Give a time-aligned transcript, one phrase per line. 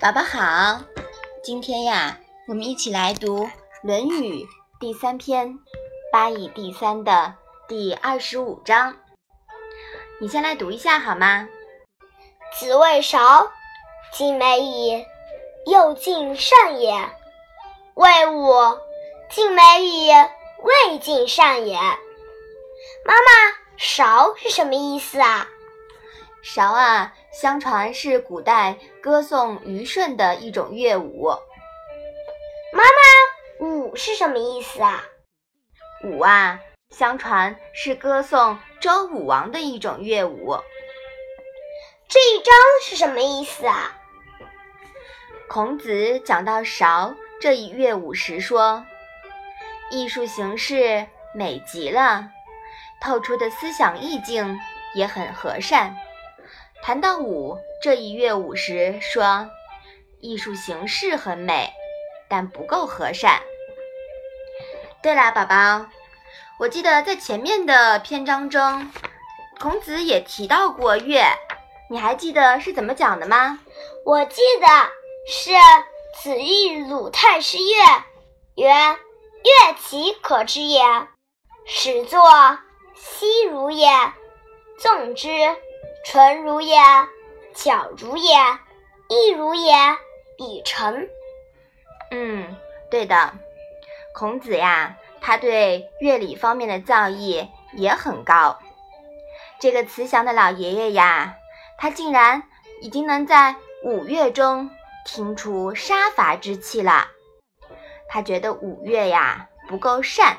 [0.00, 0.82] 宝宝好，
[1.42, 3.46] 今天呀，我们一起来读
[3.82, 4.44] 《论语》
[4.78, 5.48] 第三篇
[6.12, 7.34] 《八以第三》的
[7.66, 8.96] 第二十五章。
[10.20, 11.48] 你先来读一下好吗？
[12.58, 13.50] 子谓韶
[14.12, 15.06] ：“尽美矣，
[15.64, 17.08] 又尽善也。”
[17.94, 18.52] 谓吾
[19.32, 21.78] ：“尽美矣，未尽善也。”
[23.06, 25.48] 妈妈，韶是什么意思啊？
[26.42, 31.28] 韶啊，相传是古代歌颂虞舜的一种乐舞。
[32.72, 35.04] 妈妈，舞是什么意思啊？
[36.02, 36.58] 舞啊，
[36.90, 40.58] 相传是歌颂周武王的一种乐舞。
[42.08, 43.96] 这一章是什么意思啊？
[45.48, 48.84] 孔子讲到韶这一乐舞时说
[49.90, 52.28] ：“艺术形式美极了，
[53.00, 54.58] 透出的思想意境
[54.94, 55.96] 也很和善。”
[56.82, 59.48] 谈到舞这一乐舞时，说
[60.20, 61.70] 艺术形式很美，
[62.28, 63.40] 但不够和善。
[65.02, 65.86] 对了，宝宝，
[66.58, 68.90] 我记得在前面的篇章中，
[69.58, 71.22] 孔子也提到过乐，
[71.90, 73.60] 你还记得是怎么讲的吗？
[74.04, 74.66] 我记得
[75.30, 75.52] 是
[76.22, 78.04] 子欲鲁太师乐，
[78.56, 78.68] 曰
[79.44, 80.82] ：“乐其可知也，
[81.66, 82.22] 始作
[82.94, 83.86] 西如也，
[84.78, 85.28] 纵之。”
[86.04, 86.76] 纯如也，
[87.54, 88.34] 巧如也，
[89.08, 89.74] 亦如也，
[90.38, 91.08] 以成。
[92.10, 92.56] 嗯，
[92.90, 93.34] 对的。
[94.14, 98.58] 孔子呀，他对乐理方面的造诣也很高。
[99.60, 101.36] 这个慈祥的老爷爷呀，
[101.78, 102.42] 他竟然
[102.80, 104.70] 已经能在五乐中
[105.04, 107.08] 听出杀伐之气了。
[108.08, 110.38] 他觉得五乐呀不够善。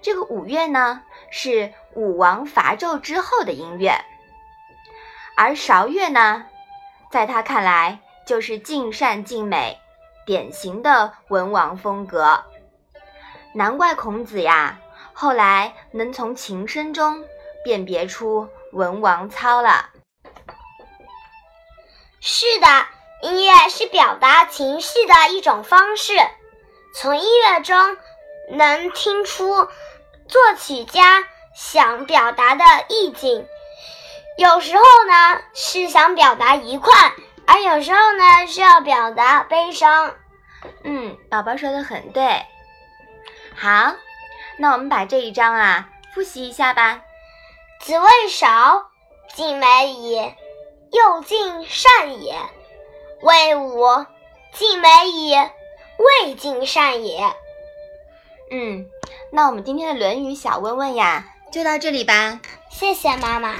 [0.00, 3.92] 这个五乐呢，是武王伐纣之后的音乐。
[5.40, 6.46] 而韶乐呢，
[7.12, 9.78] 在他看来就是尽善尽美，
[10.26, 12.42] 典型的文王风格。
[13.54, 14.80] 难怪孔子呀，
[15.12, 17.24] 后来能从琴声中
[17.62, 19.90] 辨别出文王操了。
[22.20, 22.66] 是的，
[23.22, 26.14] 音乐是表达情绪的一种方式，
[26.96, 27.96] 从音乐中
[28.50, 29.68] 能听出
[30.26, 33.46] 作曲家想表达的意境。
[34.38, 36.94] 有时候呢是想表达愉快，
[37.44, 40.14] 而有时候呢是要表达悲伤。
[40.84, 42.46] 嗯，宝宝说的很对。
[43.56, 43.96] 好，
[44.56, 47.00] 那我们把这一章啊复习一下吧。
[47.80, 48.84] 子谓少：
[49.34, 50.32] 尽美矣，
[50.92, 52.36] 又尽善也。
[53.20, 54.06] 谓吾：
[54.52, 57.34] 尽美矣，未尽善也。
[58.52, 58.86] 嗯，
[59.32, 62.38] 那我们今天的《论语》小问问呀，就到这里吧。
[62.70, 63.56] 谢谢妈妈。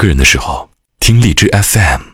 [0.00, 2.09] 个人的时候，听荔枝 FM。